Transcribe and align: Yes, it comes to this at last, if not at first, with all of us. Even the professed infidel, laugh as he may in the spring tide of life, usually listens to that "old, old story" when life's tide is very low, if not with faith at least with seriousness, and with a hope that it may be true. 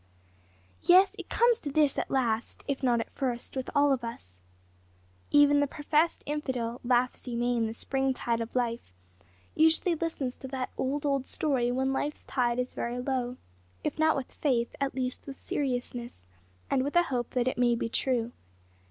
Yes, 0.81 1.15
it 1.19 1.29
comes 1.29 1.59
to 1.59 1.69
this 1.71 1.95
at 1.95 2.09
last, 2.09 2.63
if 2.67 2.81
not 2.81 3.01
at 3.01 3.11
first, 3.11 3.55
with 3.55 3.69
all 3.75 3.91
of 3.93 4.03
us. 4.03 4.33
Even 5.29 5.59
the 5.59 5.67
professed 5.67 6.23
infidel, 6.25 6.81
laugh 6.83 7.13
as 7.13 7.25
he 7.25 7.35
may 7.35 7.55
in 7.55 7.67
the 7.67 7.73
spring 7.75 8.11
tide 8.11 8.41
of 8.41 8.55
life, 8.55 8.91
usually 9.53 9.93
listens 9.93 10.33
to 10.37 10.47
that 10.47 10.71
"old, 10.75 11.05
old 11.05 11.27
story" 11.27 11.71
when 11.71 11.93
life's 11.93 12.23
tide 12.23 12.57
is 12.57 12.73
very 12.73 12.97
low, 12.99 13.37
if 13.83 13.99
not 13.99 14.15
with 14.17 14.31
faith 14.31 14.75
at 14.81 14.95
least 14.95 15.27
with 15.27 15.37
seriousness, 15.39 16.25
and 16.67 16.83
with 16.83 16.95
a 16.95 17.03
hope 17.13 17.35
that 17.35 17.47
it 17.47 17.59
may 17.59 17.75
be 17.75 17.87
true. 17.87 18.31